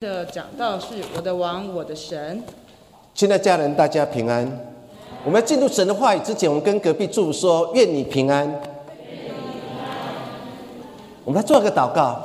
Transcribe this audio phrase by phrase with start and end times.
[0.00, 2.40] 的讲道是我的王，我的神。
[3.14, 4.46] 亲爱家人，大家平安。
[5.24, 8.48] 我们要进入神的话语之前，我们跟隔壁祝福说：愿你平安。
[11.24, 12.16] 我们来做一个祷告。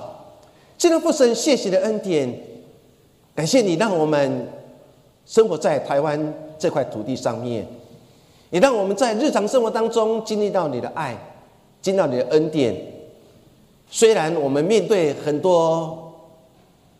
[0.77, 2.31] 亲爱的父神，谢谢的恩典，
[3.33, 4.47] 感谢你让我们
[5.25, 7.65] 生活在台湾这块土地上面，
[8.51, 11.17] 也让我们在日常生活当中经历到你的爱，
[11.81, 12.79] 经历到你的恩典。
[13.89, 16.02] 虽然我们面对很多。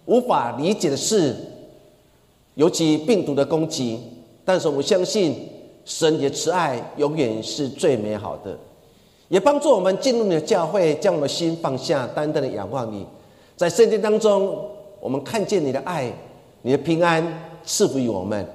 [0.06, 1.36] 无法理解的事，
[2.56, 4.00] 尤其病毒的攻击，
[4.44, 5.50] 但是我们相信
[5.86, 8.58] 神的慈爱永远是最美好的，
[9.30, 13.05] 也帮助我们进入你的教会，将我们心放下，单单的仰望你。
[13.55, 14.55] 在圣经当中，
[15.00, 16.12] 我们看见你的爱，
[16.63, 17.26] 你的平安
[17.66, 18.46] 赐福于我们，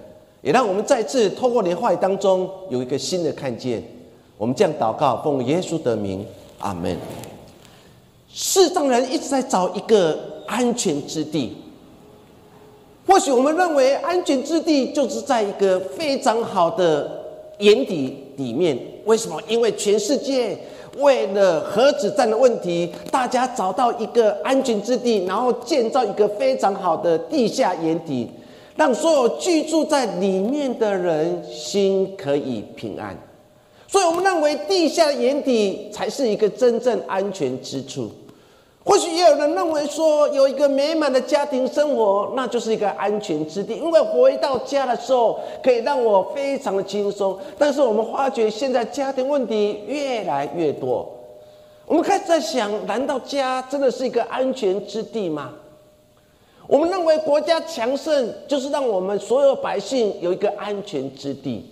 [0.42, 3.82] 也让我们再次透过你的话语当中有一个新的看见。
[4.36, 6.24] 我们这样祷告，奉耶稣的名，
[6.58, 6.96] 阿门。
[8.28, 10.37] 世上人一直在找一个。
[10.48, 11.54] 安全之地，
[13.06, 17.22] 或许我们认为安全之地就是在一个非常好的
[17.58, 18.76] 眼底里面。
[19.04, 19.40] 为什么？
[19.46, 20.58] 因为全世界
[20.96, 28.28] 为了核子战的问题，大家找到一个安全之地，然后建造一个非常好的地下眼底，
[28.76, 33.16] 让所有居住在里面的人心可以平安。
[33.86, 38.10] 所以我们认为地下眼底才是一个真正安全之处。
[38.88, 47.38] 或许也有人认为说，有一个美满的家庭生活，那就是一个安全之地，因为回到家的时候可以让我非常的轻松。
[47.58, 51.06] 但是我们发觉现在家庭问题越来越多，
[51.84, 55.52] 我们开始在想：难道家真的是一个安全之地吗？
[56.66, 61.62] 我们认为国家强盛就是让我们所有百姓有一个安全之地，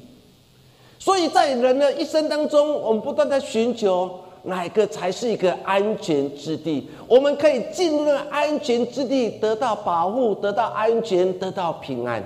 [0.99, 4.21] 所以在人的一生当中，我们不断在寻求。
[4.47, 6.89] 哪个才是一个安全之地？
[7.07, 12.23] 我们可以进入安全之地，得到保护，得到安全，得到平安。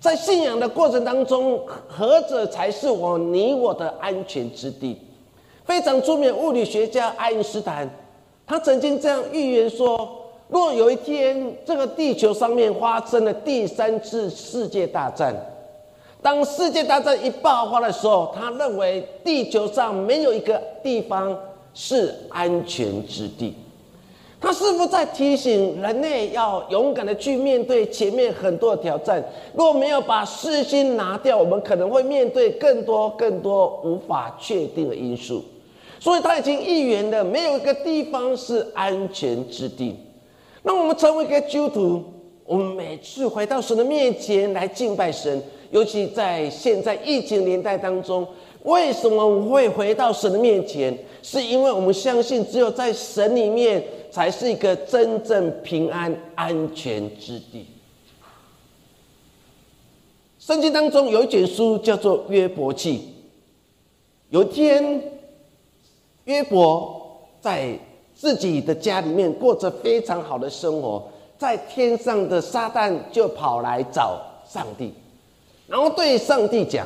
[0.00, 4.96] 在信仰的过程当中，何者才是我你我的安全之地？
[5.64, 7.88] 非常著名物理学家爱因斯坦，
[8.46, 10.08] 他曾经这样预言说：
[10.48, 15.34] 若有一天这个地球上面发生了第三次世界大战，
[16.22, 21.36] 当世界大战一爆发的时候，他认为地球上没有一个地方
[21.72, 23.54] 是安全之地。
[24.38, 29.22] 他是否在提醒人类要勇敢的去面对前面很多的挑战？
[29.54, 35.44] 若没有把私心拿掉，我们可能会面对更多更多无法确定的因素。
[35.98, 39.94] 所以他已经预言了，没有一个地方是安全之地。
[40.62, 42.04] 那我们成为一个基督徒，
[42.46, 45.42] 我们每次回到神的面前来敬拜神。
[45.70, 48.26] 尤其在现在疫情年代当中，
[48.64, 50.96] 为什么我们会回到神的面前？
[51.22, 57.66] 是因为我们相信，只有在神里面，才是一个真正平安安全之地。
[60.38, 63.14] 圣经当中有一卷书叫做约伯记。
[64.30, 65.02] 有一天，
[66.24, 67.78] 约伯在
[68.14, 71.08] 自己的家里面过着非常好的生活，
[71.38, 74.92] 在天上的撒旦就跑来找上帝。
[75.70, 76.84] 然后对上帝讲，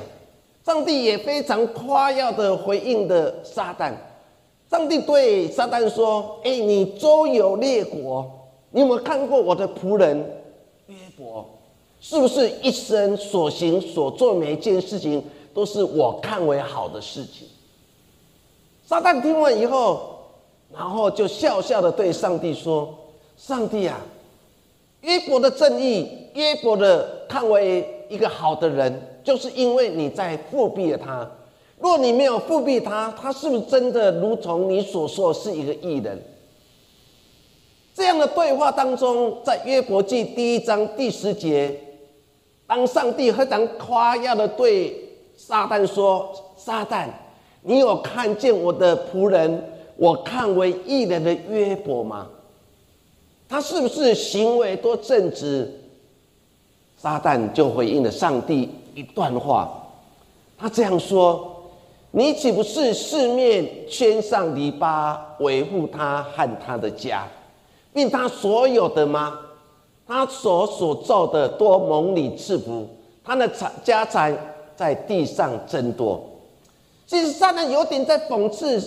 [0.62, 3.90] 上帝也非常夸耀的回应的撒旦。
[4.70, 8.30] 上帝对撒旦说：“哎，你周游列国，
[8.72, 10.18] 你有没有看过我的仆人
[10.88, 11.48] 约伯？
[11.98, 15.24] 是不是一生所行所做每一件事情
[15.54, 17.48] 都是我看为好的事情？”
[18.84, 20.18] 撒旦听完以后，
[20.70, 22.94] 然后就笑笑的对上帝说
[23.38, 23.98] ：“上帝啊，
[25.00, 31.28] 约伯的正义，约伯的看为。”一个好的人，就是因为你在复辟了他。
[31.80, 36.22] 若你没有复辟他，他是不是真的如同你所说是一个艺人？
[37.94, 41.78] 这样的对话当中，在约伯记第一章第十节，
[42.66, 44.96] 当上帝非常夸耀的对
[45.36, 47.08] 撒旦说：“撒旦，
[47.62, 49.62] 你有看见我的仆人，
[49.96, 52.28] 我看为艺人的约伯吗？
[53.48, 55.70] 他是不是行为多正直？”
[57.04, 59.70] 撒旦就回应了上帝一段话，
[60.56, 61.54] 他这样说
[62.12, 67.26] ：“你岂不是四面圈上篱笆，维护他和他的家，
[67.92, 69.38] 并他所有的吗？
[70.08, 72.88] 他所所造的多蒙你赐福，
[73.22, 74.34] 他的产家产
[74.74, 76.18] 在地上增多。
[77.06, 78.80] 其实撒旦有点在讽刺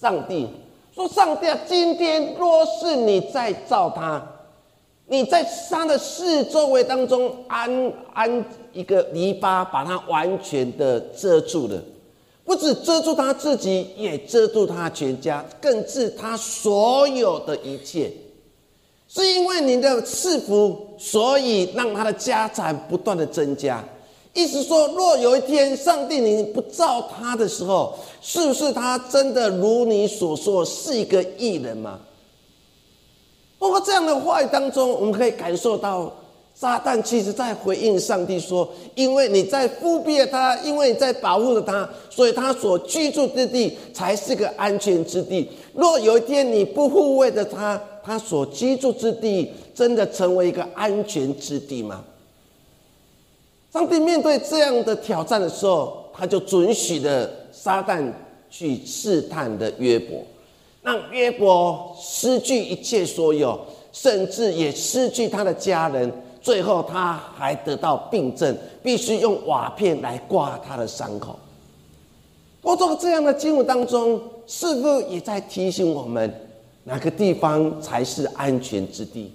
[0.00, 0.48] 上帝，
[0.94, 4.28] 说：上帝啊，今天若是你再造他。”
[5.06, 11.82] 你在他的四周围当中安安一个篱笆，把它完全的遮住了，
[12.44, 18.10] 不止遮住他自己，也遮住他全家，更是他所有的一切。
[19.06, 23.84] 是因为你的赐福，所以让他的家产不断的增加。
[24.32, 32.00] 意思说，若有一天上帝你不造他的时候，是不是他真的如你所说是一个艺人吗？
[33.64, 36.12] 通过这样的话语当中，我们可以感受到。
[36.54, 45.48] 撒旦其实在回应上帝说：“因为你在覆庇他，因为你在保护着他，所以他所居住之地才是个安全之地。
[45.72, 52.04] 若有一天你不护卫着他，他所居住之地真的成为一个安全之地吗？”
[53.72, 58.12] 上帝面对这样的挑战的时候，他就准许了撒旦
[58.50, 60.22] 去试探的约伯，
[60.84, 63.58] 让约伯失去一切所有，
[63.90, 66.12] 甚至也失去他的家人。
[66.42, 71.34] 最后，他还得到病症，必须用瓦片来刮他的伤口。
[72.60, 76.30] 我做这样的经文当中，是否也在提醒我们，
[76.84, 79.32] 哪个地方才是安全之地？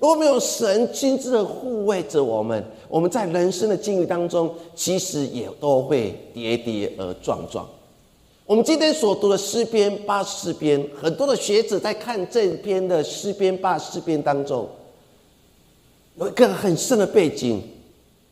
[0.00, 7.64] 如果没有神亲自的护卫着我们，我们在人生的境遇当中，其实也都会跌跌而撞撞。
[8.48, 14.66] 我们今天所读的诗篇八十篇，很多的学者在看这篇的诗篇八十篇当中。
[16.16, 17.60] 有一个很深的背景，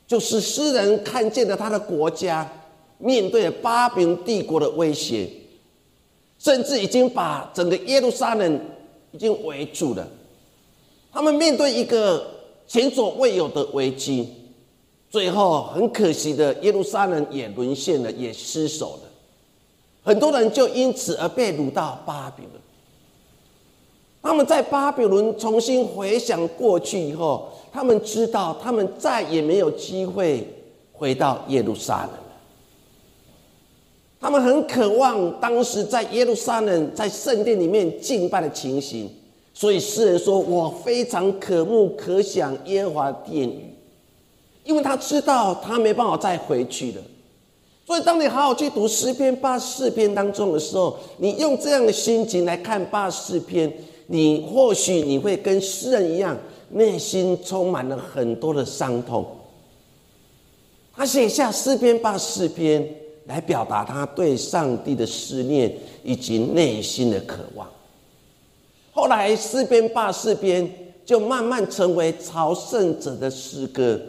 [0.07, 2.51] 就是诗人看见了他的国家
[2.97, 5.29] 面对巴比伦帝国的威胁，
[6.39, 8.59] 甚至已经把整个耶路撒冷
[9.12, 10.09] 已经围住了。
[11.12, 12.27] 他们面对一个
[12.67, 14.33] 前所未有的危机，
[15.11, 19.06] 最后很可惜的，耶路撒冷也沦陷了，也失守了。
[20.06, 22.53] 很多人就因此而被掳到巴比伦。
[24.23, 27.49] 他们在巴比伦重新回想过去以后。
[27.73, 30.49] 他们知道，他们再也没有机会
[30.94, 32.23] 回到耶路撒冷了。
[34.19, 39.11] 他们很渴望当时在耶路撒冷在圣殿里面敬拜的情形，
[39.52, 43.75] 所以诗人说：“我非常渴慕、可想耶和华殿宇，
[44.64, 47.02] 因为他知道他没办法再回去了。”
[47.87, 53.73] 所以，当你好好去读诗篇八四篇当中的时候，你用这样的心情来看八四篇，
[54.09, 56.37] 你或许你会跟诗人一样。
[56.69, 59.25] 内心充满了很多的伤痛，
[60.93, 62.85] 他写下诗篇八四篇
[63.27, 65.73] 来表达他对上帝的思念
[66.03, 67.69] 以及内心的渴望。
[68.93, 70.69] 后来诗篇八四篇
[71.05, 74.00] 就慢慢成为朝圣者的诗歌，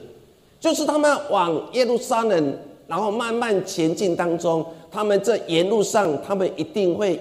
[0.59, 2.57] 就是他们往耶路撒冷，
[2.87, 7.19] 然后慢慢前进当中，他们这沿路上，他们一定会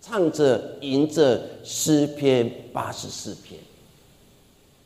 [0.00, 3.58] 唱着、吟着诗篇八十四篇。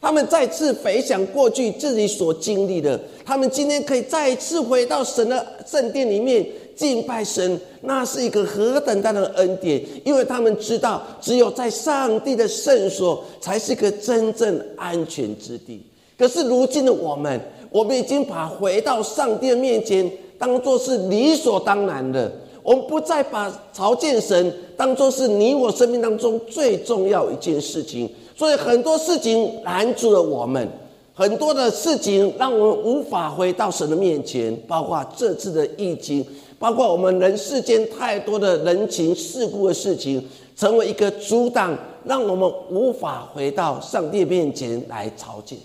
[0.01, 9.79] 他们再次回想过去自己所经历的，他们今天可以再次回到神的圣殿里面敬拜神，那是一个何等大的恩典！
[10.03, 15.85] 因为他们知道，只有在上帝的圣所才是一个真正安全之地。
[16.17, 17.39] 可是如今的我们，
[17.71, 22.31] 我们已经把回到上帝面前当做是理所当然的，
[22.63, 28.11] 我们不再把朝见神当做是你我生命当中最重要一件事情。
[28.37, 30.67] 所以很多事情拦住了我们，
[31.15, 36.25] 很多的事情让我们无法回到神的面前，包括这次的疫情，
[36.59, 40.27] 包括我们人世间太多的人情世故的事情，
[40.57, 45.59] 成为一个阻挡，让我们无法回到上帝面前来朝见。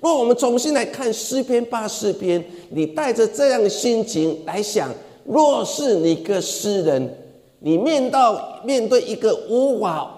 [0.00, 4.92] 若我们重新来看诗篇八四篇，你带着这样的心情来想，
[5.24, 7.16] 若是你个诗人，
[7.58, 10.16] 你面到面对一个无法。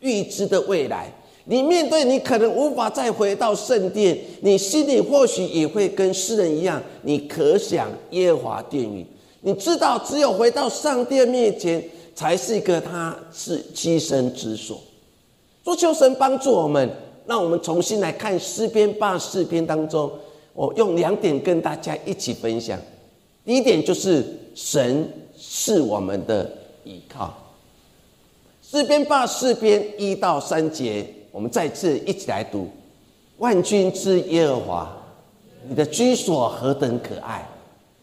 [0.00, 1.10] 预知的未来，
[1.46, 9.04] 你面对你可能无法再回到圣殿，你心里或许也会跟诗人一样，你可想耶和华殿宇，
[9.40, 11.82] 你知道只有回到上帝面前，
[12.14, 14.78] 才是一个他是栖身之所。
[15.64, 16.88] 说求神帮助我们，
[17.26, 20.10] 让我们重新来看诗篇八十四篇当中，
[20.54, 22.78] 我用两点跟大家一起分享。
[23.44, 26.50] 第一点就是神是我们的
[26.84, 27.34] 依靠。
[28.62, 32.68] 诗篇八四篇一到三节，我们再次一起来读：
[33.38, 34.96] 万军之耶和华，
[35.68, 37.48] 你的居所何等可爱！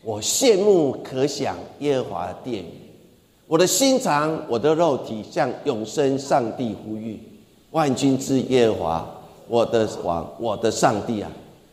[0.03, 2.67] 我羡慕可想耶和华的殿宇。
[3.47, 7.19] 我的心肠，我的肉体向永生上帝呼吁。
[7.71, 9.12] 万军之耶和华，
[9.47, 11.31] 我的王，我的上帝啊，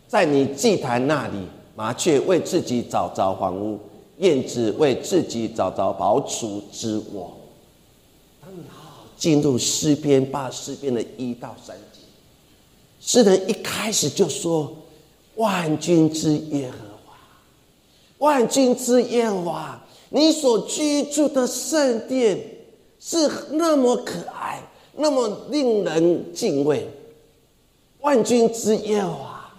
[0.08, 1.38] 在你祭坛那里，
[1.76, 3.78] 麻雀为自己找着房屋，
[4.18, 7.36] 燕子为自己找着宝储之窝。
[9.16, 12.00] 进入诗篇八诗篇的一到三节，
[13.00, 14.72] 诗人一开始就说
[15.36, 17.14] ：“万军之耶和华，
[18.18, 22.38] 万军之耶和华，你所居住的圣殿
[22.98, 24.62] 是那么可爱，
[24.96, 26.88] 那么令人敬畏。
[28.00, 29.52] 万军之耶和华，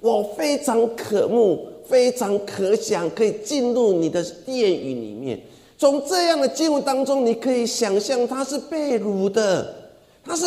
[0.00, 5.40] 我非常渴慕，非常可想，可以进入你的殿宇里面。
[5.76, 9.74] 从这样的经文当中，你可以想象他是被掳的，
[10.24, 10.44] 他是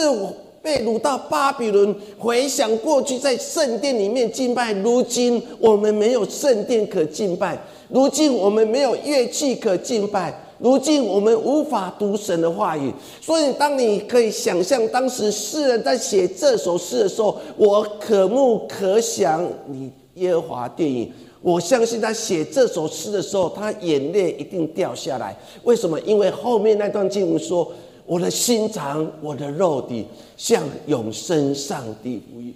[0.62, 1.94] 被掳到巴比伦。
[2.18, 7.58] 回想过去在圣殿里面敬拜，如今我们没有圣殿可敬拜，
[7.89, 10.34] 如今我们没有乐器可敬拜。
[10.58, 21.12] 如今我们无法读神的话语，所以当你可以想象当时诗人在写这首诗的时候，我可目可想你耶和华电影。
[21.42, 25.38] 我相信他写这首诗的时候，他眼泪一定掉下来。
[25.64, 26.00] 为什么？
[26.02, 27.72] 因为后面那段经文说
[28.08, 30.06] ：“我的心肠，我的肉体，
[30.38, 32.52] 向永生上帝呼吁。”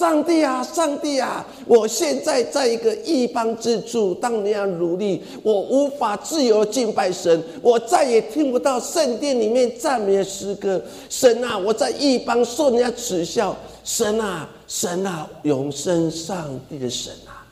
[0.00, 1.46] 上帝啊，上帝啊！
[1.66, 10.82] 我现在在一个异邦之处，当你要努力，我无法自由敬拜神，我再也听不到圣殿里面赞美的诗歌。
[11.10, 13.54] 神啊，我在异邦受人家耻笑。
[13.84, 17.44] 神啊，神啊，永生上帝的神啊，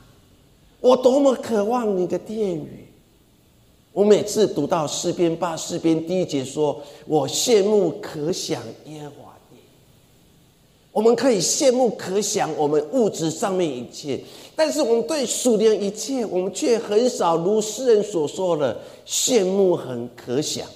[0.81, 2.87] 我多么渴望你的殿宇！
[3.93, 9.28] 我每次读到诗篇八诗篇第一节，说我羡慕可想耶和华。
[10.99, 14.19] 我们可以羡慕可想我们物质上面一切，
[14.53, 18.77] 但是我们对属灵一切，我们却很少如诗人所说的
[19.07, 20.67] 羡慕很可想。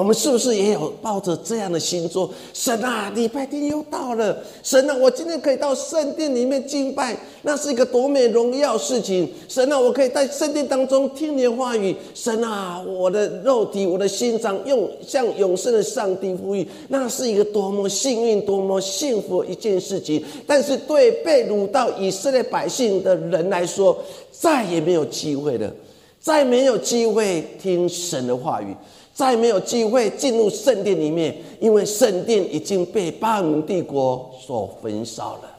[0.00, 9.30] 我们是不是也有抱着这样的心说：“神啊，礼拜天又到了，神啊，我今天可以到圣殿里面敬拜，那是一个多美荣耀事情。
[9.46, 11.94] 神啊，我可以在圣殿当中听你的话语。
[12.14, 20.24] 神啊，我的肉体、我的心脏用向永生的上帝呼吁，那是一个多么幸运、多么幸福一件事情。
[20.46, 23.94] 但是对被掳到以色列百姓的人来说，
[24.32, 25.70] 再也没有机会了，
[26.18, 28.74] 再没有机会听神的话语。”
[29.20, 35.58] 再没有机会进入圣殿里面，因为圣殿已经被巴比帝国所焚烧了，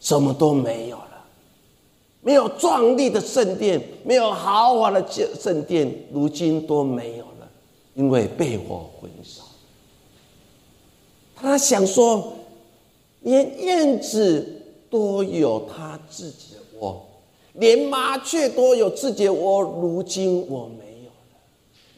[0.00, 1.22] 什么都没有了，
[2.22, 5.06] 没有壮丽的圣殿，没有豪华的
[5.38, 7.46] 圣殿，如今都没有了，
[7.94, 9.42] 因为被火焚烧。
[11.36, 12.32] 他想说，
[13.20, 17.04] 连燕子都有他自己的窝，
[17.52, 20.89] 连麻雀都有自己的窝，如今我没。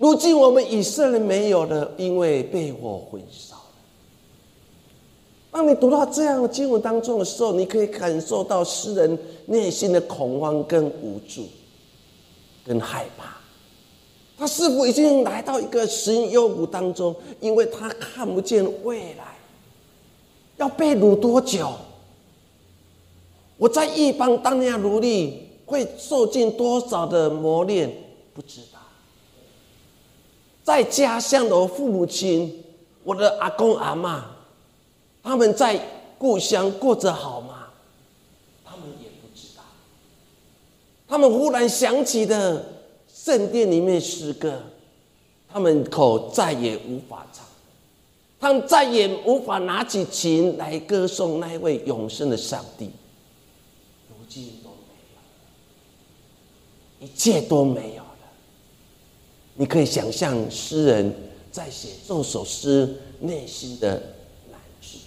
[0.03, 3.55] 如今我们以色列没有了，因为被火焚烧。
[5.53, 9.17] 当你读到这样的经文当中的时候，你可以感受到诗人
[9.47, 11.45] 内心的恐慌、跟无助、
[12.67, 13.37] 跟害怕。
[14.37, 17.15] 他是否已经来到一个神幽谷当中？
[17.39, 19.37] 因为他看不见未来，
[20.57, 21.71] 要被掳多久？
[23.57, 27.89] 我在一方当年奴隶，会受尽多少的磨练？
[28.35, 28.63] 不知。
[30.63, 32.65] 在家乡的父母亲，
[33.05, 34.25] 我的阿公阿妈，
[35.23, 35.81] 他们在
[36.19, 37.67] 故乡过着好吗？
[38.65, 39.63] 他们也不知道。
[41.09, 42.65] 他们忽然想起的
[43.13, 44.63] 圣殿里面诗歌，
[45.53, 47.45] 他们口再也无法唱，
[48.39, 52.91] 他们再也无法拿起琴来歌颂那一位永生的上帝。
[54.09, 54.95] 如今都没
[57.01, 58.02] 有，一切都没有。
[59.55, 61.15] 你可以想象诗人
[61.51, 62.89] 在写这首诗
[63.21, 63.91] 内心的
[64.51, 64.99] 难处。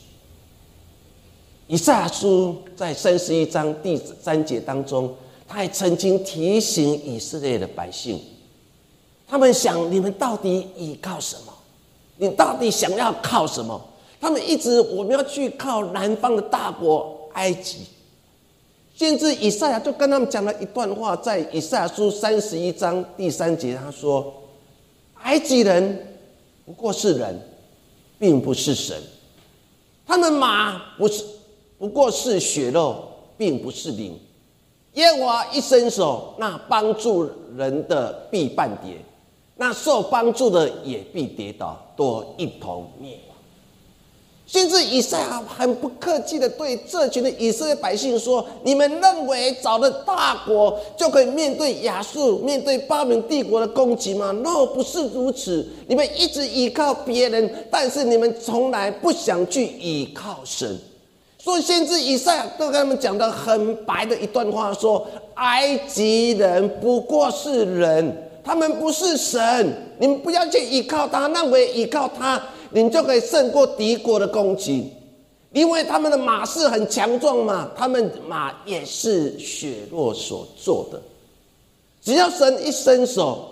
[1.67, 5.13] 以赛亚书在三十一章第三节当中，
[5.47, 8.21] 他还曾经提醒以色列的百姓，
[9.27, 11.53] 他们想：你们到底依靠什么？
[12.17, 13.81] 你到底想要靠什么？
[14.21, 17.79] 他们一直我们要去靠南方的大国埃及。
[18.95, 24.33] 甚至以赛亚就跟他们讲了一段话，在以赛亚书三十一章第三节，他说
[25.21, 26.17] ：“埃及人
[26.65, 27.37] 不过是人，
[28.17, 28.97] 并不是神；
[30.07, 31.25] 他们马不是
[31.77, 33.03] 不过是血肉，
[33.37, 34.17] 并不是灵。
[34.93, 38.95] 耶和华一伸手，那帮助人的必半跌，
[39.57, 43.34] 那受帮助的也必跌倒，都一同灭亡。”
[44.47, 55.67] 甚至以赛亚很不客气的对这群的以色列百姓说：“你们认为找了大国就可以面对亚述、面对巴比伦帝国的攻击吗？No，不是如此。
[55.87, 60.77] 你们一直依靠别人，但是你们从来不想去依靠神。
[61.39, 69.73] 所以，先知以赛亚都跟他们讲的很白的一段话：说埃及人不过是人，他们不是神。
[69.99, 74.91] 你们不要去依靠他，认为依靠他。”你就可以胜过敌国的攻击，
[75.53, 81.01] 因为他们的马是很强壮嘛，他们马也是血肉所做的。
[82.01, 83.49] 只要神一伸手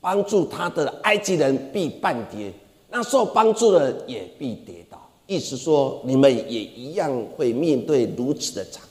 [0.00, 2.52] 帮助他的埃及人必半跌，
[2.90, 4.98] 那受帮助的也必跌倒。
[5.28, 8.82] 意思说你们也一样会面对如此的惨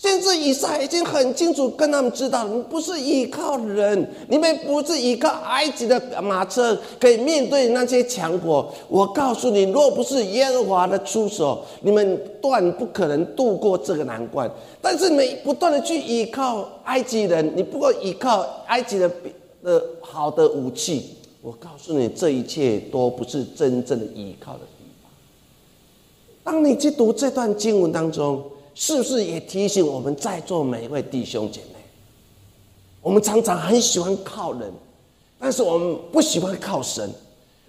[0.00, 0.12] 况。
[0.12, 8.72] 先知以赛已经很清楚跟他们知道，你不是依靠人，你们不是依靠埃及的马车可以面对那些强国。
[8.88, 14.50] 我告诉你，若不是耶和华的出手，你们断不可能度过这个难关。
[14.80, 19.10] 但是你们不断的去依靠埃及人，你不过依靠埃及的
[19.62, 21.10] 的好的武器。
[21.42, 25.10] 我告诉你，这一切都不是真正的依靠的地方。
[26.42, 28.42] 当你去读这段经文当中。
[28.80, 31.78] 是不是也提醒我们在座每一位弟兄姐妹？
[33.02, 34.72] 我们常常很喜欢靠人，
[35.38, 37.12] 但是我们不喜欢靠神。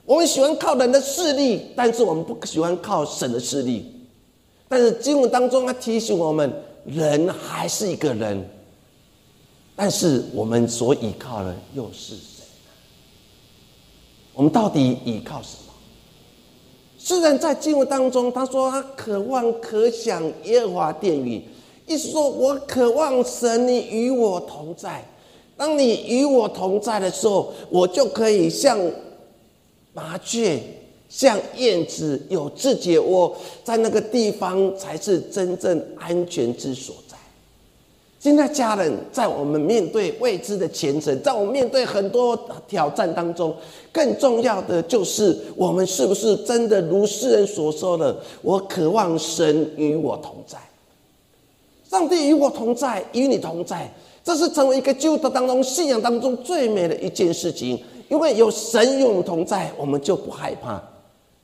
[0.06, 3.94] 我们喜欢靠人的势力，但是我们不喜欢靠神的势力。
[4.70, 6.50] 但是经文当中，他提醒我们，
[6.86, 8.50] 人还是一个人，
[9.76, 12.46] 但是我们所依靠的又是谁？
[14.34, 15.71] 我们到底依靠什么？
[17.04, 21.42] 虽然在经文当中，他说他渴望、可想耶和华殿宇，
[21.88, 25.04] 意思说我渴望神你与我同在。
[25.58, 28.80] 当你与我同在的时候，我就可以像
[29.94, 30.60] 麻雀、
[31.10, 36.94] 像燕子有自己的窝，在那个地方才是真正安全之所。
[38.22, 43.52] 现在家人在我们面对未知的前程，在我们面对很多挑战当中，
[43.92, 48.16] 更重要的就是我们是不是真的如世人所说的？
[48.44, 50.60] 我渴望神与我同在，
[51.90, 53.92] 上帝与我同在，与你同在，
[54.24, 57.84] 这是成为一个基督徒当中信仰当中最美的一件事情。
[58.08, 60.80] 因为有神与我们同在，我们就不害怕；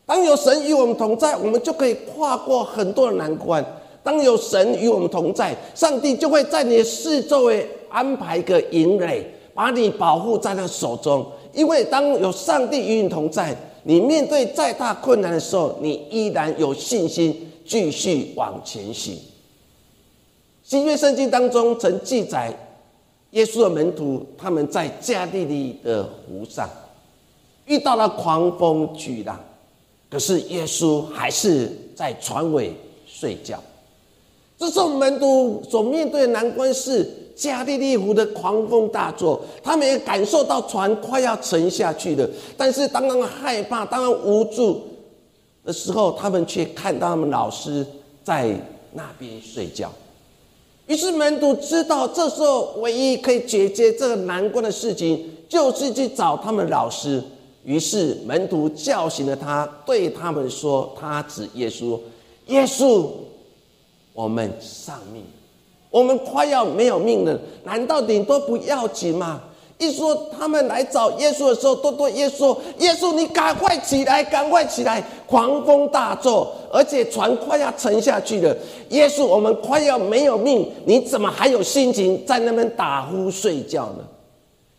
[0.05, 3.65] 当有神与我们同在，我们就可以跨过很多的难关。
[4.07, 9.21] 当有神与我们同在，上帝就会在你的四周围安排一个营垒，
[9.53, 11.29] 把你保护在他手中。
[11.51, 19.19] 因为当有上帝与你同在，你面对再大困难的时候，你依然有信心继续往前行。
[20.63, 22.57] 新约圣经当中曾记载，
[23.31, 26.69] 耶稣的门徒他们在加利利的湖上
[27.65, 29.37] 遇到了狂风巨浪，
[30.09, 32.73] 可是耶稣还是在船尾
[33.05, 33.61] 睡觉。
[34.57, 42.27] 这时候门徒所面对的难关是加利利湖的狂风大作，他们也感受到船快要沉下去了。
[42.57, 44.81] 但是当他们害怕、当他们无助
[45.63, 47.85] 的时候，他们却看到他们老师
[48.23, 48.59] 在
[48.93, 49.91] 那边睡觉。
[50.87, 57.21] 于是门徒知道，这时候唯一可以解决这个难关的事情，就是去找他们老师。
[57.63, 61.99] 于是门徒叫醒了他，对他们说：“他指耶稣，
[62.47, 63.05] 耶稣。”
[64.17, 65.23] 我们丧命，
[65.91, 69.39] 我们快要没有命了，难道你都不要紧吗？
[69.77, 75.03] 一说他们来找耶稣的时候，都对耶稣：“耶稣，你赶快起来，赶快起来！
[75.27, 78.57] 狂风大作，而且船快要沉下去了。
[78.89, 84.03] 耶稣，我们快要没有命，你怎么还有心情在那边打呼睡觉呢？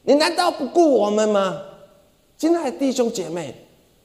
[0.03, 1.57] 你难道不顾我们吗？”
[2.37, 3.55] 亲爱的弟兄姐妹，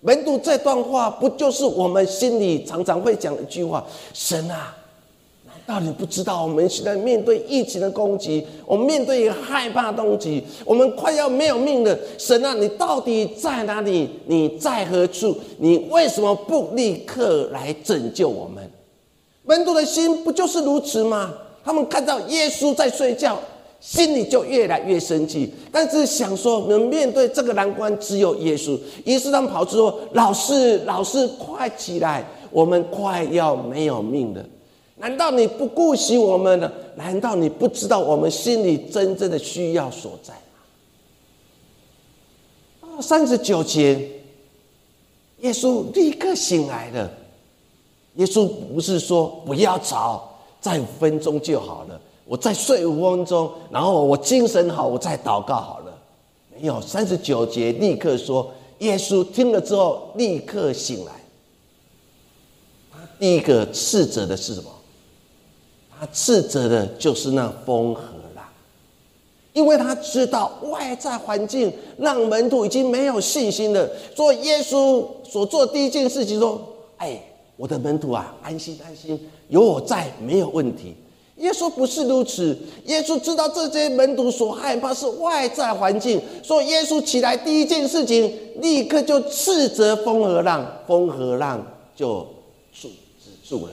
[0.02, 4.78] 门徒这段话不就是我们心里常常会讲的一句话：“神啊！”
[5.66, 11.98] 到底不知道，我们现在面对疫情的攻击，我们面对一个害怕的攻击，我们快要没有命了。
[12.18, 14.10] 神啊，你到底在哪里？
[14.28, 15.36] 你在何处？
[15.60, 18.70] 你为什么不立刻来拯救我们？
[19.46, 21.34] 门徒的心不就是如此吗？
[21.64, 23.40] 他们看到耶稣在睡觉，
[23.80, 25.54] 心里就越来越生气。
[25.72, 28.78] 但是想说，能面对这个难关，只有耶稣。
[29.06, 34.44] 于是他们跑出说：“老师，老师，快起来，我们快要没有命了。”
[35.04, 36.72] 难道你不顾惜我们呢？
[36.96, 40.34] 难道你不知道我们心里真正的需要所在
[42.80, 43.02] 吗？
[43.02, 44.10] 三十九节，
[45.42, 47.12] 耶稣立刻醒来了。
[48.16, 55.94] 耶稣不是说不要吵，再五分钟就好了，我再睡五分钟，然后我精神好，我再祷告好了。
[56.56, 61.12] 没有，三十九节立刻说，耶稣听了之后立刻醒来。
[63.20, 64.70] 第一个斥责的是什么？
[66.04, 68.02] 他斥责的就是那风和
[68.36, 68.44] 浪，
[69.54, 73.90] 因为他知道外在环境让门徒已经没有信心了。
[74.14, 76.62] 所以耶稣所做第一件事情说
[77.00, 77.24] ：“哎，
[77.56, 80.94] 我的门徒啊，安心安心，有我在，没有问题。”
[81.40, 92.28] 耶稣不是如此，耶稣知道这些门徒所害怕是外在环境，所以耶稣起来第一件事情，立刻就斥责风和浪，风和浪就
[92.74, 92.90] 住
[93.24, 93.72] 止住了。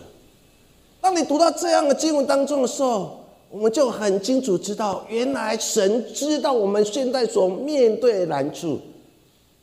[1.00, 3.18] 当你读到这样的经文当中的时候，
[3.50, 8.78] 我们就很清楚知道，原来神知道我们现在所面对的难处。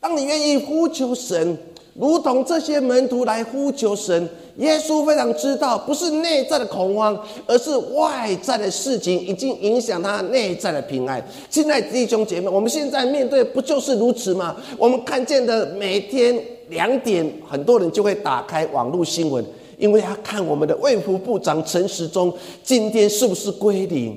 [0.00, 1.56] 当你愿意呼求神，
[1.94, 11.24] 如同这些门徒来呼求神，耶稣非常知道，不是内在的恐慌，而是外在的事情已经影响他内在的平安。
[11.48, 14.56] 亲爱弟兄姐妹，我们现在面对不就是如此吗？
[14.76, 16.36] 我们看见的每天
[16.68, 19.44] 两点，很多人就会打开网络新闻，
[19.78, 24.16] 因为要看我们的卫福部长陈时中今天是不是归零。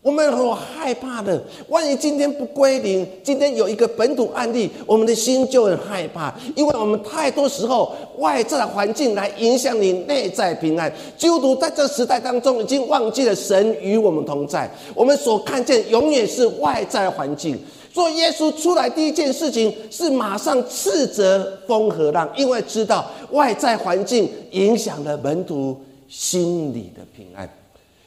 [0.00, 10.90] 我们很害怕的，万一今天不归零，今天有一个本土案例，我们的心就很害怕，因为我们太多时候外在的环境来影响你内在平安。
[11.18, 17.58] 基督徒在这时代当中已经忘记了神与我们同在，我们所看见永远是外在环境。
[17.92, 27.48] 所以耶稣出来第一件事情是马上斥责风和浪，因为知道外在环境影响了门徒心里的平安。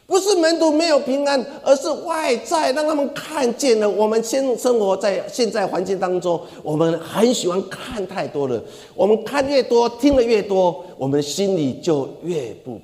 [0.08, 3.90] 不是门徒没有平安，而是外在让他们看见了。
[3.90, 8.62] 我们现生活在现在环境当中，我们很喜欢看太多了。
[8.94, 12.78] 我们看越多，听得越多，我们心里就越不。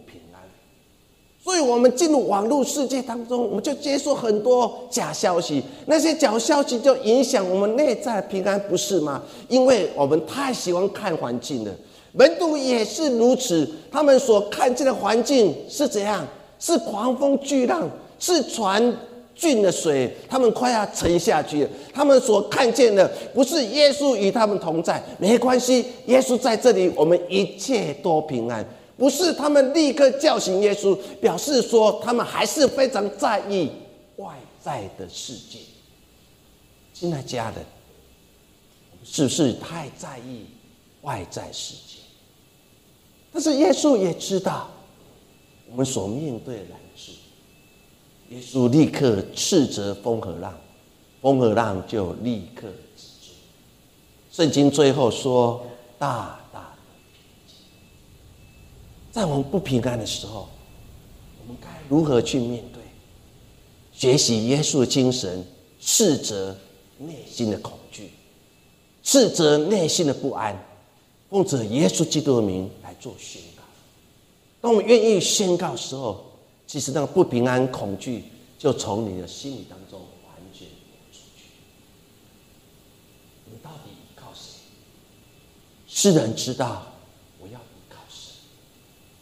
[1.48, 5.64] 所以，我们进入网络世界当中，我们就接受很多假消息。
[5.86, 9.24] 那些假消息就影响我们内在平安，不是吗？
[9.48, 11.72] 因为我们太喜欢看环境了。
[12.12, 16.28] 门徒也是如此，他们所看见的环境是怎样？
[16.60, 18.94] 是狂风巨浪，是船
[19.34, 21.70] 进的水，他们快要沉下去了。
[21.94, 28.68] 他们所看见的不是耶稣与他们同在，没关系，耶稣在这里，我们一切都平安。
[28.98, 33.70] 不是他们立刻叫醒耶稣，表示说他们还是非常在意
[34.16, 35.60] 外在的世界。
[36.94, 37.64] 亲爱家人，
[39.04, 40.46] 是不是太在意
[41.04, 42.00] 外在世界？
[43.32, 44.68] 但是耶稣也知道。
[45.70, 47.12] 我们所面对的难事，
[48.30, 50.60] 耶稣立刻斥责风和浪，
[51.22, 53.34] 风和浪就立刻止住。
[54.32, 55.64] 圣经最后说
[56.00, 56.40] ：“大。”
[59.18, 60.48] 在我们不平安的时候，
[61.42, 62.84] 我们该如何去面对？
[63.92, 65.44] 学习耶稣的精神，
[65.80, 66.56] 斥责
[67.00, 68.12] 内心的恐惧，
[69.02, 70.56] 斥责内心的不安，
[71.32, 73.64] 奉着耶稣基督的名来做宣告。
[74.62, 76.24] 当我们愿意宣告的时候，
[76.68, 78.24] 其实那个不平安、恐惧
[78.60, 81.46] 就从你的心里当中完全流出去。
[83.46, 84.60] 你到底依靠谁？
[85.88, 86.86] 世人知道。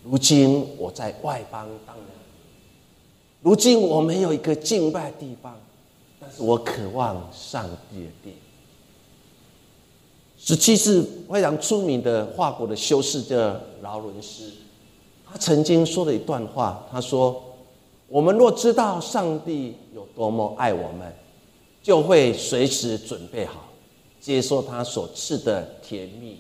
[0.06, 2.06] 如今我在外邦当人，
[3.42, 5.60] 如今我没有一个敬拜地方，
[6.20, 8.36] 但是我渴望上帝的殿。
[10.38, 13.36] 十七世非常出名的法国的修士叫
[13.82, 14.52] 劳伦斯。
[15.26, 17.42] 他曾经说了一段话，他说
[18.08, 21.12] ：“我们若知道上帝有多么爱我们，
[21.82, 23.70] 就会随时准备好
[24.22, 26.38] 接受他所赐的甜蜜。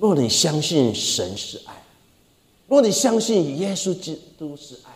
[0.00, 1.74] 若你相信神是爱，
[2.66, 4.90] 若你相信耶稣基督是爱，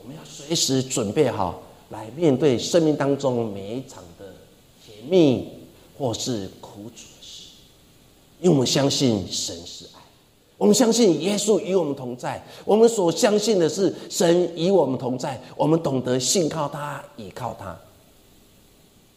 [0.00, 4.32] 我们要随时准备好来面对生命当中每一场的
[4.86, 5.48] 甜蜜
[5.98, 7.48] 或是苦楚的事，
[8.40, 10.00] 因为我们相信神是爱。”
[10.56, 17.76] 我们相信耶稣与我们同在，我们所相信的是神与我们同在，我们懂得信靠他，倚靠他，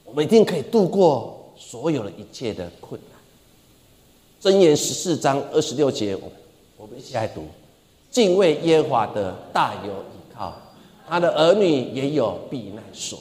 [0.06, 3.13] 我们一定可以度过所有的一切的困难。
[4.44, 6.32] 箴言十四章二十六节，我们
[6.76, 7.46] 我们一起来读：
[8.12, 10.54] 敬畏耶和华的大有依靠，
[11.08, 13.18] 他的儿女也有避难所。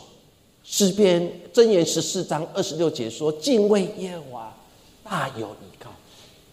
[0.64, 1.22] 诗篇
[1.54, 4.56] 箴言十四章二十六节说：敬畏耶和华
[5.04, 5.90] 大有依靠。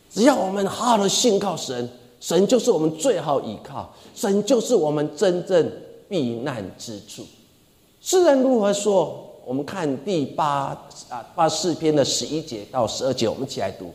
[0.08, 5.68] 只要我们好好的信靠神，神就是我们最好依靠，神就是我们真正
[6.08, 7.26] 避难之处。
[8.02, 9.26] 诗人如何说？
[9.44, 10.80] 我们看第八
[11.10, 13.92] 啊八四篇的十一节到十二节，我们一起来读。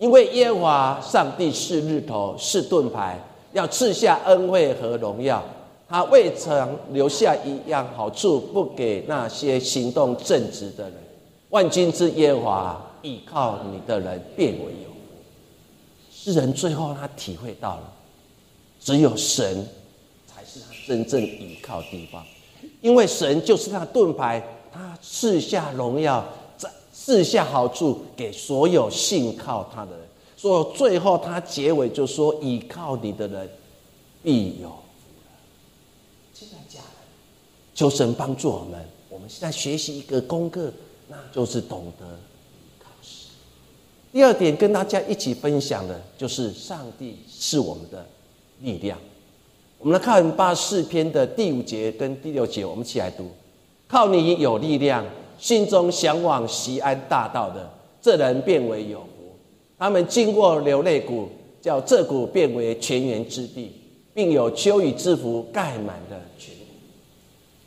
[0.00, 5.44] 因为耶和华上帝是日头，是盾牌，要赐下恩惠和荣耀。
[5.86, 10.94] 他未曾留下一样好处不给那些行动正直的人。
[11.50, 14.90] 万军之耶和华倚靠你的人变为有。
[16.10, 17.92] 世人最后他体会到了，
[18.80, 19.68] 只有神
[20.26, 22.24] 才是他真正依靠地方，
[22.80, 26.24] 因为神就是他的盾牌，他赐下荣耀，
[27.10, 30.00] 赐下好处给所有信靠他的人。
[30.36, 33.50] 所以最后他结尾就说：“倚靠你的人
[34.22, 35.32] 必有福了。”
[36.32, 36.86] 现在家人，
[37.74, 38.88] 求神帮助我们。
[39.08, 40.72] 我们现在学习一个功课，
[41.08, 42.06] 那就是懂得。
[44.12, 48.06] 第二点，跟大家一起分享的就是上帝是我们的
[48.60, 48.96] 力量。
[49.78, 53.28] 我们来看八四篇的第五节跟第六节，我们一起来读：
[53.88, 55.04] 靠你有力量，
[55.40, 57.68] 心中向往西安大道的，
[58.00, 59.34] 这人变为有福；
[59.78, 61.28] 他们经过流泪谷，
[61.62, 63.72] 叫这谷变为泉源之地，
[64.12, 66.54] 并有秋雨之福盖满的泉。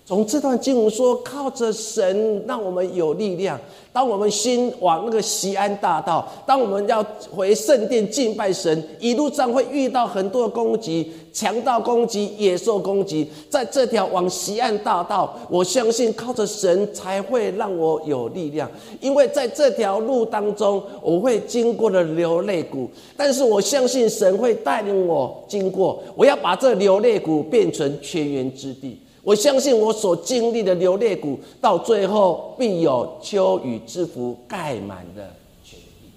[0.06, 3.58] 从这段经文说，靠着神，让我们有力量。
[3.94, 13.26] 当我们心往那个西安大道，当我们要回圣殿敬拜神，一路上会遇到很多攻击，强盗攻击、野兽攻击。
[13.50, 26.04] 在这条往西安大道，我相信靠着神才会让我有力量，因为在这条路当中，我会经过了流泪谷，但是我相信神会带领我经过。
[26.16, 28.98] 我要把这流泪谷变成泉源之地。
[29.24, 35.34] 我相信我所经历的流裂谷，到最后必有秋雨之福盖满的
[35.64, 36.12] 全地。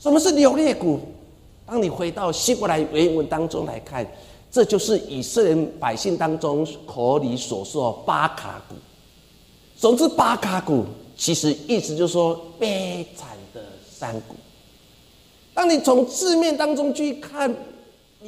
[0.00, 0.98] 什么是流裂谷？
[1.64, 4.04] 当你回到希伯来原文当中来看，
[4.50, 8.74] 这就是以色列百姓当中口里所说巴卡谷。
[9.76, 10.84] 总之巴卡谷？
[11.16, 14.34] 其实意思就是说悲惨的山谷。
[15.54, 17.54] 当你从字面当中去看。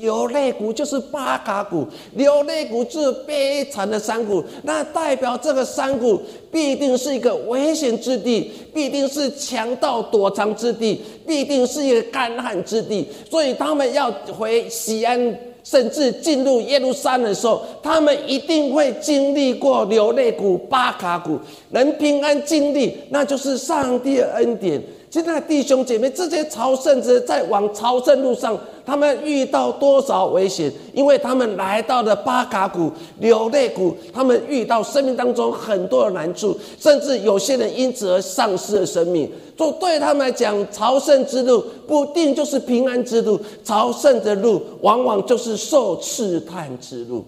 [0.00, 6.18] 流泪谷就是巴卡谷，流泪谷是悲惨的山谷，那代表这个山谷
[6.50, 13.07] 必定是一个危险之地，必定是强盗躲藏之地，必定是一个干旱之地。
[13.31, 24.83] 所以他们要回西安，甚至进入耶路撒冷的时候，他们一定会经历过流泪谷、巴卡谷，能平安经历，那就是上帝的恩典。
[25.12, 28.59] 现在弟兄姐妹，这些朝圣者在往朝圣路上。
[28.83, 30.72] 他们遇到多少危险？
[30.94, 39.31] 因为他们来到了巴卡谷、流泪谷，他们遇到生命当中很多的难处，甚至有些人因此而丧失了生命。
[39.55, 47.22] 就对他们来讲，朝圣之路不定就是平安之路，朝圣的路往往就是受试探之路。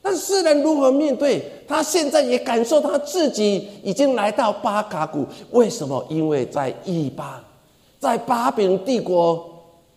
[0.00, 1.42] 但世人如何面对？
[1.66, 5.26] 他现在也感受他自己已经来到巴卡谷。
[5.50, 6.04] 为什么？
[6.08, 7.42] 因为在一巴，
[7.98, 9.44] 在巴比伦帝国。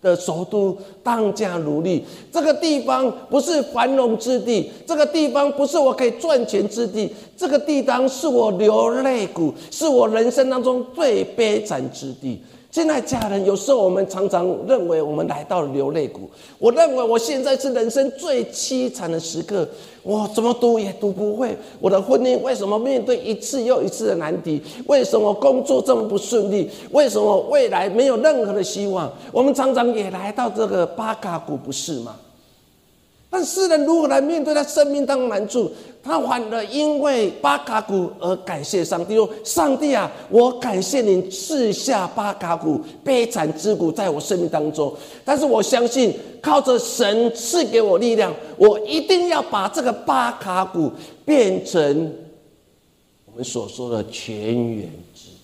[0.01, 12.41] 的首都当家奴隶，这个地方不是繁荣之地，这个地方不是我可以赚钱之地，这个地方是我流泪谷，是我人生当中最悲惨之地。
[12.71, 16.27] 现在家人，有时候我们常常认为我们来到了流泪谷。
[16.57, 19.69] 我认为我现在是人生最凄惨的时刻，
[20.03, 21.55] 我怎么读也读不会。
[21.79, 24.61] 我的婚姻为什么面对一次又一次的难题？
[24.87, 26.69] 为什么工作这么不顺利？
[26.91, 29.11] 为什么未来没有任何的希望？
[29.31, 32.15] 我们常常也来到这个巴嘎谷，不是吗？
[33.33, 35.71] 但世人如何来面对他生命当中难处？
[36.03, 44.93] 他反而因为巴卡谷而感谢上帝，说：“上帝啊，我感谢你赐下巴卡谷悲惨之谷在我生命当中。
[45.23, 50.91] 但是我相信，靠着神赐给我力量，我一定要把这个巴卡谷
[51.23, 52.13] 变成
[53.27, 55.37] 我们所说的全员之地。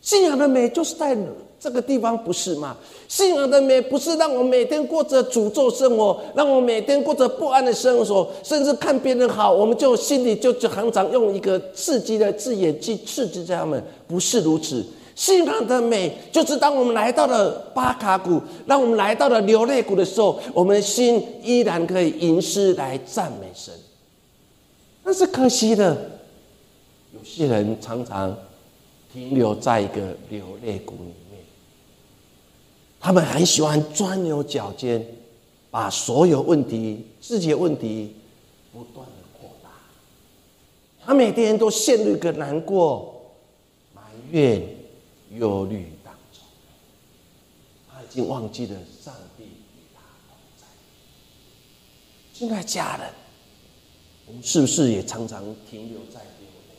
[0.00, 1.14] 信仰的美就是在。”
[1.62, 2.76] 这个地方不是吗？
[3.06, 13.80] 信仰的美不是让我每天过着诅咒生活，让我每天过着不安的生活，甚至看别人好，我们就心里就就常常用一个刺激的字眼去刺激他们。
[14.08, 23.72] 不是如此，信仰的美就是当我们来到了巴卡谷，让我们来到了流泪谷的时候，我们的心依然可以吟诗来赞美神。
[25.04, 25.96] 但是可惜的，
[27.12, 28.36] 有些人常常
[29.12, 31.21] 停留在一个流泪谷里。
[33.04, 35.04] 他们很喜欢钻牛角尖，
[35.72, 38.14] 把所有问题、自己的问题
[38.72, 39.68] 不断的扩大。
[41.04, 43.34] 他每天都陷入一个难过、
[43.92, 44.62] 埋怨、
[45.32, 46.44] 忧虑当中。
[47.90, 50.64] 他已经忘记了上帝与他同在。
[52.32, 53.08] 亲爱家人，
[54.28, 56.76] 我们是不是也常常停留在流泪？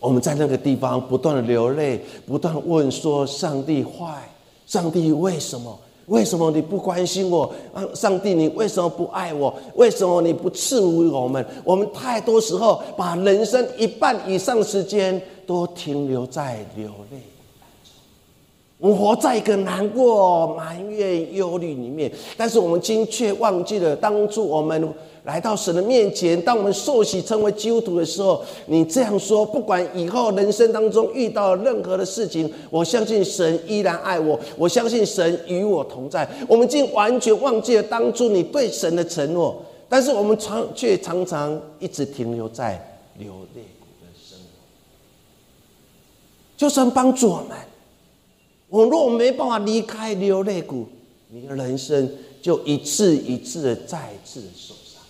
[0.00, 4.28] 我们在那个地方不断的流泪，不断问说：“上帝坏。
[4.72, 5.78] ”上帝为什么？
[6.06, 7.44] 为什么你不关心我？
[7.74, 9.54] 啊，上帝，你为什么不爱我？
[9.74, 11.44] 为什么你不赐予我们？
[11.62, 17.18] 我们太多时候把人生一半以上时间都停留在流泪
[18.82, 24.92] 我们活在一个难过、埋怨、忧虑里面，但是我们今却忘记了当初我们。
[25.24, 36.28] 来到神的面前，当我们受洗成为基督徒的时候，你这样说：不管以后人生当中遇到任何的事情，我相信神依然爱我，我相信神与我同在。
[36.48, 42.84] 我们竟完全忘记了当初你对神的承诺，但是我们常却常常一直停留在
[43.16, 44.44] 流泪谷的生活。
[46.56, 47.56] 就算帮助我们，
[48.72, 50.86] 我若没办法离开流泪谷，
[51.28, 55.02] 你的人生就一次一次的再次受伤。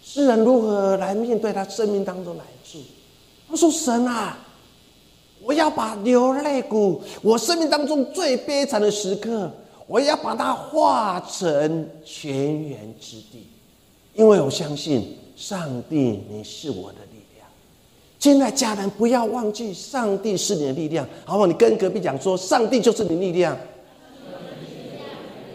[0.00, 2.78] 世人如何来面对他生命当中来处？
[3.48, 4.38] 他说：“神啊，
[5.42, 9.50] 我要把流泪谷，我生命当中最悲惨的时刻，
[9.88, 13.48] 我要把它化成泉源之地，
[14.14, 17.15] 因为我相信上帝，你是我的力。
[18.26, 21.46] 亲爱家人，不要忘记，上帝是你的力量，好不好？
[21.46, 23.56] 你跟隔壁讲说，上帝就是你的力量。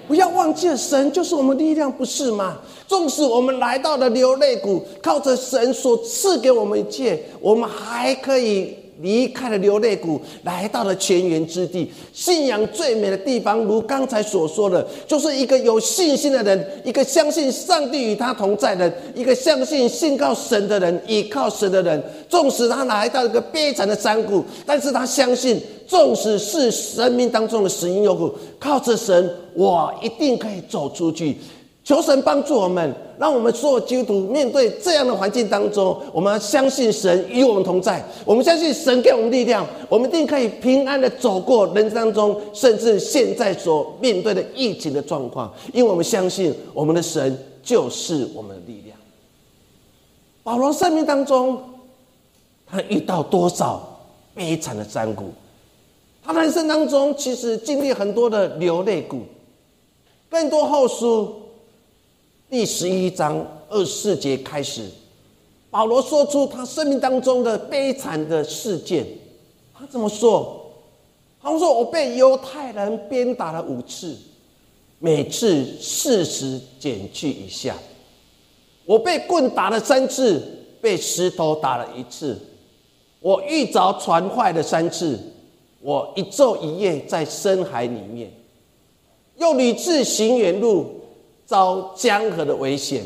[0.07, 2.59] 不要忘记，神就是我们力量，不是吗？
[2.87, 11.91] 纵使我们来到了流泪谷，靠着神所赐给我们一切，我们还可以离开了流泪谷，来到了泉源之地。
[12.13, 22.03] 信仰最美的地方，如刚才所说的，就是一个有信心的人，一个相信上帝与他同在的人，一个相信信靠神的人，倚靠神的人。
[22.29, 25.61] 纵使他来到一个悲惨的山谷，但是他相信。
[25.87, 31.35] 纵使是生命当中的死因有苦，靠着神，我一定可以走出去。
[31.83, 38.03] 求神帮助我们，让我们所有基督徒面对这样的环境当中，我们要相信神与我们同在。
[38.23, 45.51] 我们相信神给我们力量，我们一定可以平安的走过人生当中，甚至现在所面对的疫情的状况。
[45.73, 48.95] 因为我们相信我们的神就是我们的力量。
[50.43, 51.59] 保罗生命当中，
[52.67, 53.99] 他遇到多少
[54.35, 55.25] 悲惨的山谷？
[56.23, 59.21] 他人生当中其实经历很多的流泪谷，
[60.29, 61.35] 更多后书
[62.51, 64.81] 第十一章二十四节开始，
[65.69, 69.07] 保罗说出他生命当中的悲惨的事件。
[69.73, 70.59] 他怎么说？
[71.41, 74.17] 他说：“我被犹太人鞭打了五次，
[74.99, 77.73] 每次四十减去一下；
[78.83, 80.43] 我被棍打了三次，
[80.81, 82.35] 被石头打了一次；
[83.21, 85.17] 我遇着船坏了三次。”
[85.79, 88.29] 我一昼一夜在深海里面，
[89.37, 91.00] 又屡次行远路，
[91.51, 93.03] 遭江河的危险、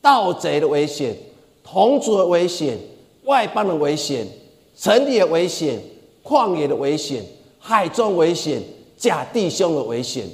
[0.00, 1.16] 盗贼的危险、
[1.64, 2.78] 同族的危险、
[3.24, 4.24] 外邦的危险、
[4.78, 5.82] 城里的危险、
[6.22, 7.24] 旷野的危险、
[7.58, 8.62] 海中危险、
[8.96, 10.24] 假弟兄的危险，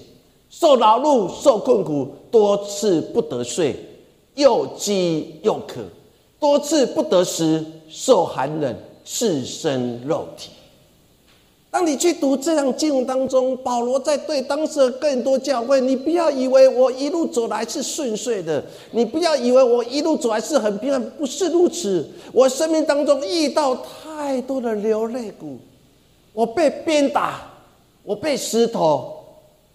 [0.51, 3.75] 受劳碌、受困苦，多次不得睡，
[4.35, 5.81] 又饥又渴，
[6.39, 10.51] 多次不得食，受寒冷，赤身肉体。
[11.71, 22.09] 当你去读这样经文当中，保罗在对当时的更多教会，你不要以为我一路走来是顺遂的，你不要以为我一路走来是很平安，不是如此。
[22.33, 25.59] 我生命当中遇到太多的流泪谷，
[26.33, 27.43] 我被鞭打，
[28.03, 29.23] 我被石头、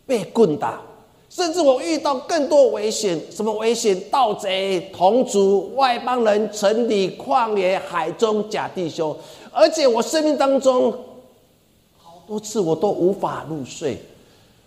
[0.07, 0.81] 被棍打，
[1.29, 3.21] 甚至我遇到更多危险。
[3.29, 3.97] 什么危险？
[4.09, 9.15] 盗贼、同族、外邦人、城里、旷野、海中假弟兄，
[9.51, 10.91] 而且我生命当中。
[12.27, 13.97] 多次我都无法入睡，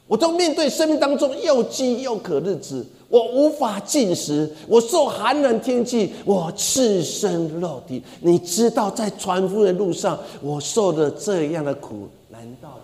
[0.06, 8.02] 我都面对生命当中又饥又渴日子，我无法进食，我受寒冷天气，我赤身露体。
[8.20, 12.78] 你知道，在传福的路上，我受的这样的苦，难道？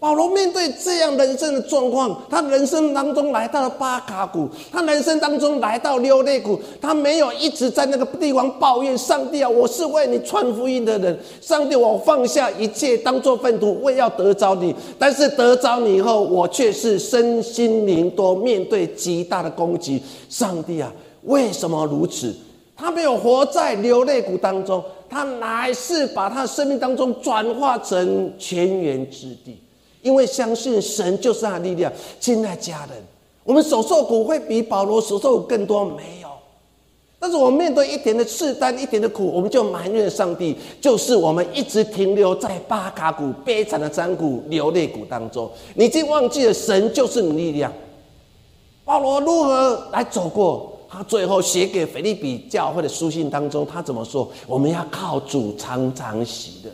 [0.00, 14.72] 保罗面对这样人生的状况，他人生当中来到了巴卡谷，他人生当中来到流泪谷，他没有一直在那个地方抱怨上帝啊，我是为你传福音的人，上帝，我放下一切当做粪土，为要得着你。
[15.00, 20.00] 但是得着你以后，我却是身心灵都面对极大的攻击。
[20.28, 20.92] 上帝啊，
[21.24, 22.32] 为什么如此？
[22.76, 24.80] 他没有活在流泪谷当中，
[25.10, 29.60] 他乃是把他生命当中转化成泉源之地。
[30.08, 32.96] 因为相信神就是他的力量，亲爱家人，
[33.44, 36.28] 我们所受苦会比保罗所受苦更多没有？
[37.18, 47.70] 但是我们面对一点的试探、一点的苦，我们就埋怨上帝，就是我们一直停留在巴卡谷悲惨的山谷、流泪谷当中，你已经忘记了神就是你力量。
[48.86, 50.72] 保罗如何来走过？
[50.88, 54.26] 他最后写给腓利比教会的书信当中，他怎么说？
[54.46, 56.70] 我们要靠主常常喜的。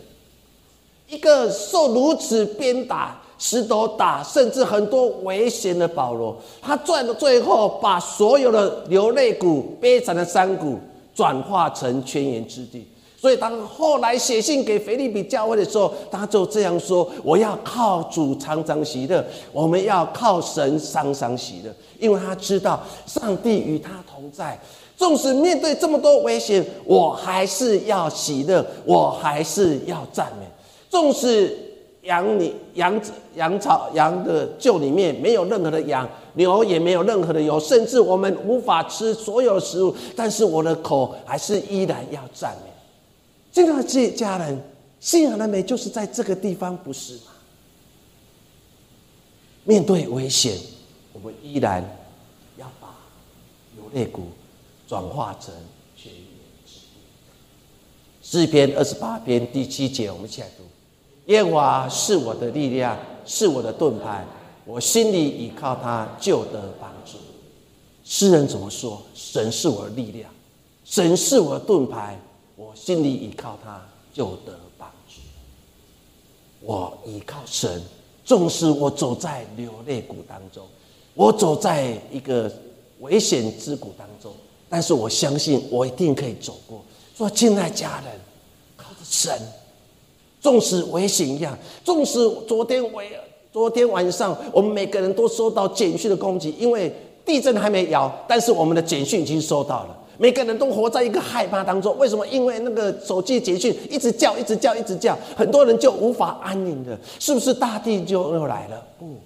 [1.06, 10.78] 一个受如此鞭打、石头打，甚至很多危险的保罗，他赚到最后，把所有的流泪谷、悲惨的山谷
[11.14, 12.86] 转化成泉源之地。
[13.20, 24.60] 所以，当后来写信给腓利比教会的时候，他就这样说：“我要靠主常常喜乐，我们要靠神常常喜乐，因为他知道上帝与他同在。
[24.94, 30.46] 纵使面对这么多危险，我还是要喜乐，我还是要赞美。”
[30.90, 31.63] 纵使
[32.04, 42.70] 羊里羊子羊草羊的厩里面没有任何的羊牛也没有任何的油，甚至我们无法吃所有食物，但是我的口还是依然要赞美。
[43.50, 44.60] 这个这家人
[45.00, 47.32] 信仰的美就是在这个地方，不是吗？
[49.64, 50.58] 面对危险，
[51.14, 51.82] 我们依然
[52.58, 52.94] 要把
[53.76, 54.24] 流泪谷
[54.86, 55.54] 转化成
[55.96, 56.22] 泉源
[56.66, 56.80] 之。
[58.20, 60.63] 诗篇二十八篇第七节，我们一起来读：
[61.26, 64.24] 耶和华是我的力量，是我的盾牌，
[64.66, 67.18] 我心里倚靠他，就得帮助。
[68.04, 69.00] 诗人怎么说？
[69.14, 70.30] 神是我的力量，
[70.84, 72.20] 神是我的盾牌，
[72.56, 75.20] 我心里倚靠他，就得帮助。
[76.60, 77.82] 我倚靠神，
[78.24, 80.66] 纵使我走在流泪谷当中，
[81.14, 82.52] 我走在一个
[83.00, 84.30] 危险之谷当中，
[84.68, 86.84] 但是我相信我一定可以走过。
[87.16, 88.20] 说，亲爱家人，
[88.76, 89.40] 靠着神，
[90.44, 93.02] 纵使危险一样，纵使昨天晚
[93.50, 99.98] 昨天晚上我们每个人都收到简讯的攻击，因为地震还没摇，但是我们的简讯已经收到了。
[100.18, 101.96] 每个人都活在一个害怕当中。
[101.96, 102.26] 为什么？
[102.26, 106.98] 因为那个手机简讯一直叫，一直叫，一直叫，很多人就无法安宁的。
[107.18, 108.86] 是不是大地就又来了？
[108.98, 109.16] 不，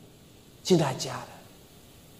[0.63, 1.23] 亲爱家人，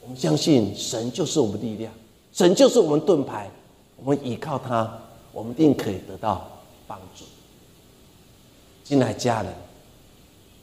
[0.03, 1.93] 我们相信神就是我们力量，
[2.33, 3.49] 神就是我们盾牌，
[4.03, 4.93] 我们依靠他。
[5.33, 6.45] 我们一定可以得到
[6.89, 7.25] 帮助。
[8.89, 9.53] 进来家人，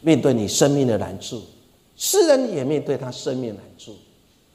[0.01, 1.43] 面对你生命的难处，
[1.95, 3.95] 诗人也面对他生命难处，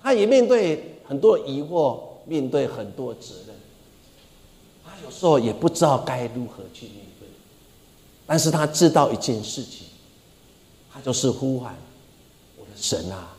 [0.02, 3.54] 他也面对很多疑惑，面对很多责任。
[4.84, 7.28] 他有时候也不知道该如何去面对，
[8.26, 9.86] 但是他知道一件事情，
[10.92, 11.78] 他就是呼喊
[12.58, 13.36] 我的神啊。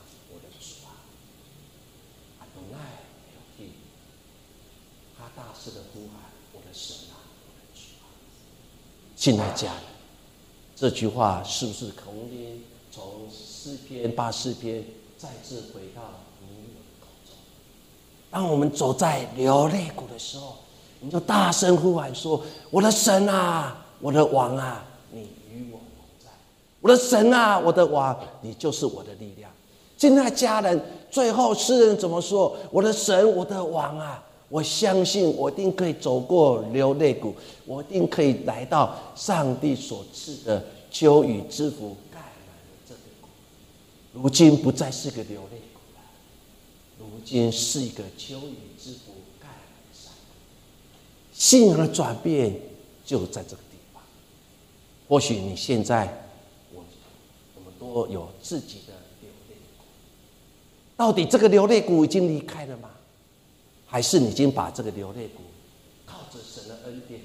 [9.14, 9.84] 亲爱家人，
[10.82, 12.58] 这句话是不是孔天
[12.92, 14.84] 从诗篇八四篇
[15.16, 16.02] 再次回到
[16.40, 17.36] 你我的口中？
[18.32, 20.56] 当我们走在流泪谷的时候，
[21.00, 25.20] 你就大声呼喊说：“我的神啊，我的王啊，你
[25.52, 26.32] 与我同在！
[26.80, 29.52] 我的神啊，我的王，你就是我的力量。”
[30.00, 32.58] 亲爱家人，最后诗人怎么说？
[32.72, 34.24] 我的神，我的王啊！
[34.52, 37.34] 我相信，我一定可以走过流泪谷，
[37.66, 43.30] 我一定可以来到上帝所赐的秋雨之福盖满了这个谷。
[44.12, 46.04] 如今不再是个流泪谷了，
[47.00, 49.56] 如今是一个秋雨之福盖满
[49.90, 50.12] 的山
[51.32, 52.54] 信仰的转变
[53.06, 54.04] 就在这个地方。
[55.08, 56.28] 或许你现在，
[56.74, 56.84] 我
[57.56, 59.86] 我们都有自己的流泪谷。
[60.98, 62.91] 到底这个流泪谷已经离开了吗？
[63.92, 65.42] 还是你已经把这个流泪谷，
[66.06, 67.20] 靠着神的恩典，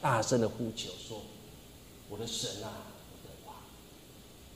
[0.00, 1.20] 大声的呼求说
[2.08, 2.72] ：“我的神啊，
[3.12, 3.54] 我的王！”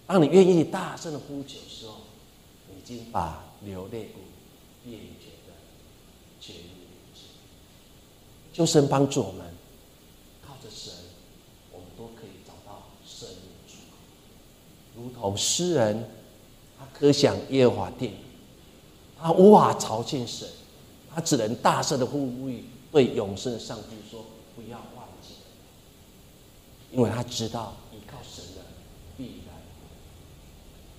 [0.08, 1.96] 当你愿意大声的呼求时候，
[2.70, 4.20] 已经把流泪谷
[4.82, 5.52] 变绝的
[6.40, 7.24] 绝于无尽。
[8.54, 9.44] 求神帮助我们，
[10.42, 10.94] 靠着神，
[11.72, 13.98] 我们都可以找到生命出口。
[14.96, 16.08] 如同诗人，
[16.78, 18.14] 他可想耶和华殿，
[19.20, 20.48] 他无法朝见神。
[21.14, 25.34] 他只能大声的呼吁，对永生的上帝说：“不要忘记，
[26.92, 28.60] 因为他知道依靠神的
[29.16, 29.54] 必然。”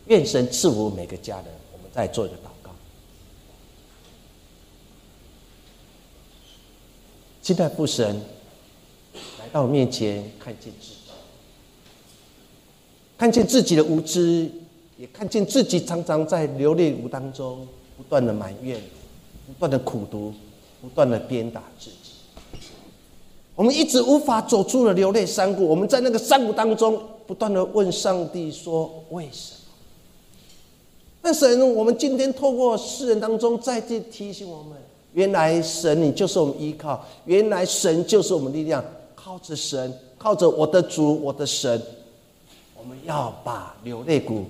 [0.08, 1.46] 愿神赐福每个家人。
[1.72, 2.72] 我们再做一个祷告。
[7.42, 8.22] 期待父神
[9.40, 10.96] 来到面前，看见自己，
[13.18, 14.52] 看见自己的无知，
[14.98, 18.82] 也看见自己常常在流泪无当中不断的埋怨。
[19.54, 20.34] 不断的苦读，
[20.82, 22.14] 不断的鞭打自己，
[23.56, 25.66] 我们一直无法走出了流泪山谷。
[25.68, 29.58] 我们在那个山谷当中，不断的问上帝说：“为什么？”
[31.22, 34.78] 但神，我们今天透过世人当中再次提醒我们：
[35.14, 38.84] 原来神你就是我们依靠，原来神就是我们力量。
[39.14, 41.80] 靠着神，靠着我的主，我的神，
[42.76, 44.46] 我们要把流泪谷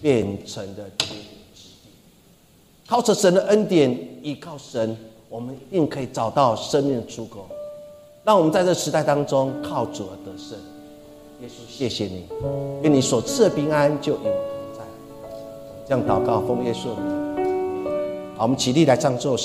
[0.00, 0.88] 变成的。
[2.92, 3.90] 靠着神的恩典，
[4.20, 4.94] 依靠神，
[5.30, 7.46] 我们一定可以找到生命的出口。
[8.22, 10.58] 让我们在这时代当中靠主而得胜。
[11.40, 12.26] 耶稣，谢谢你，
[12.82, 14.84] 愿你所赐的平安就与我同在。
[15.88, 18.36] 这样祷告，奉耶稣名。
[18.36, 19.38] 好，我们起立来唱这首。